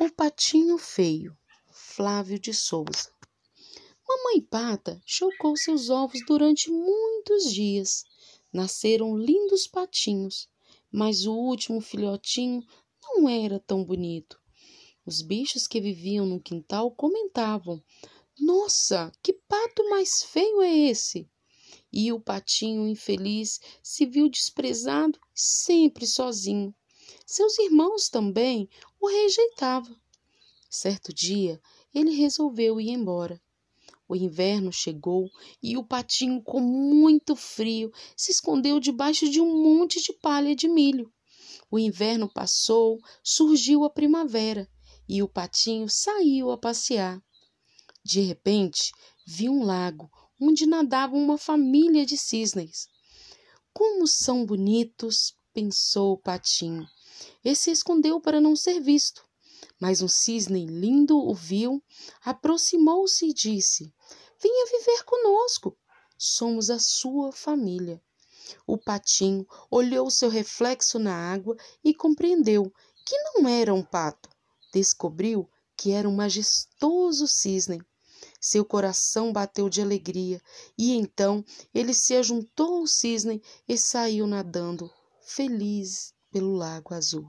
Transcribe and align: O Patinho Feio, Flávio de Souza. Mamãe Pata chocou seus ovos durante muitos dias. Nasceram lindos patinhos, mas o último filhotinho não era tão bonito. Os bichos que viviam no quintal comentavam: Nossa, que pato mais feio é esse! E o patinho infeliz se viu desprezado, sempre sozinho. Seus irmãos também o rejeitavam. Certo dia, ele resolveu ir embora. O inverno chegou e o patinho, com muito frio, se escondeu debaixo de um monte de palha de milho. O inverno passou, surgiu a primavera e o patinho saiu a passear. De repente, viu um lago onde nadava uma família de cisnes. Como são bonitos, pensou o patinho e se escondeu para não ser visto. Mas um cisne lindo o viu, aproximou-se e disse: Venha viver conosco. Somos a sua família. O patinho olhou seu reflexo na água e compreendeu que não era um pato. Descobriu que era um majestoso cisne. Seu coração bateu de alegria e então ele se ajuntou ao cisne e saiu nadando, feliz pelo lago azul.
O 0.00 0.08
Patinho 0.08 0.78
Feio, 0.78 1.36
Flávio 1.72 2.38
de 2.38 2.54
Souza. 2.54 3.10
Mamãe 4.06 4.40
Pata 4.40 5.02
chocou 5.04 5.56
seus 5.56 5.90
ovos 5.90 6.20
durante 6.24 6.70
muitos 6.70 7.52
dias. 7.52 8.04
Nasceram 8.52 9.18
lindos 9.18 9.66
patinhos, 9.66 10.48
mas 10.88 11.26
o 11.26 11.34
último 11.34 11.80
filhotinho 11.80 12.64
não 13.02 13.28
era 13.28 13.58
tão 13.58 13.84
bonito. 13.84 14.40
Os 15.04 15.20
bichos 15.20 15.66
que 15.66 15.80
viviam 15.80 16.24
no 16.24 16.40
quintal 16.40 16.92
comentavam: 16.92 17.82
Nossa, 18.38 19.10
que 19.20 19.32
pato 19.32 19.90
mais 19.90 20.22
feio 20.22 20.62
é 20.62 20.78
esse! 20.78 21.28
E 21.92 22.12
o 22.12 22.20
patinho 22.20 22.86
infeliz 22.86 23.58
se 23.82 24.06
viu 24.06 24.28
desprezado, 24.28 25.18
sempre 25.34 26.06
sozinho. 26.06 26.72
Seus 27.26 27.58
irmãos 27.58 28.08
também 28.08 28.68
o 29.00 29.06
rejeitavam. 29.06 29.96
Certo 30.70 31.12
dia, 31.12 31.60
ele 31.94 32.10
resolveu 32.10 32.80
ir 32.80 32.90
embora. 32.90 33.40
O 34.08 34.16
inverno 34.16 34.72
chegou 34.72 35.30
e 35.62 35.76
o 35.76 35.84
patinho, 35.84 36.42
com 36.42 36.60
muito 36.60 37.36
frio, 37.36 37.92
se 38.16 38.32
escondeu 38.32 38.80
debaixo 38.80 39.28
de 39.28 39.40
um 39.40 39.62
monte 39.62 40.02
de 40.02 40.12
palha 40.14 40.54
de 40.54 40.66
milho. 40.66 41.12
O 41.70 41.78
inverno 41.78 42.26
passou, 42.32 42.98
surgiu 43.22 43.84
a 43.84 43.90
primavera 43.90 44.66
e 45.06 45.22
o 45.22 45.28
patinho 45.28 45.88
saiu 45.88 46.50
a 46.50 46.56
passear. 46.56 47.22
De 48.02 48.20
repente, 48.20 48.92
viu 49.26 49.52
um 49.52 49.64
lago 49.64 50.10
onde 50.40 50.66
nadava 50.66 51.14
uma 51.14 51.36
família 51.36 52.06
de 52.06 52.16
cisnes. 52.16 52.88
Como 53.74 54.06
são 54.06 54.46
bonitos, 54.46 55.34
pensou 55.58 56.12
o 56.12 56.16
patinho 56.16 56.86
e 57.44 57.52
se 57.56 57.72
escondeu 57.72 58.20
para 58.20 58.40
não 58.40 58.54
ser 58.54 58.80
visto. 58.80 59.26
Mas 59.80 60.00
um 60.00 60.06
cisne 60.06 60.66
lindo 60.66 61.18
o 61.18 61.34
viu, 61.34 61.82
aproximou-se 62.24 63.26
e 63.26 63.34
disse: 63.34 63.92
Venha 64.40 64.66
viver 64.66 65.02
conosco. 65.04 65.76
Somos 66.16 66.70
a 66.70 66.78
sua 66.78 67.32
família. 67.32 68.00
O 68.64 68.78
patinho 68.78 69.44
olhou 69.68 70.08
seu 70.12 70.28
reflexo 70.28 70.96
na 70.96 71.12
água 71.12 71.56
e 71.82 71.92
compreendeu 71.92 72.72
que 73.04 73.18
não 73.24 73.48
era 73.48 73.74
um 73.74 73.82
pato. 73.82 74.28
Descobriu 74.72 75.48
que 75.76 75.90
era 75.90 76.08
um 76.08 76.14
majestoso 76.14 77.26
cisne. 77.26 77.82
Seu 78.40 78.64
coração 78.64 79.32
bateu 79.32 79.68
de 79.68 79.82
alegria 79.82 80.40
e 80.76 80.92
então 80.92 81.44
ele 81.74 81.92
se 81.92 82.14
ajuntou 82.14 82.78
ao 82.78 82.86
cisne 82.86 83.42
e 83.68 83.76
saiu 83.76 84.24
nadando, 84.26 84.88
feliz 85.34 86.14
pelo 86.30 86.52
lago 86.56 86.94
azul. 86.94 87.28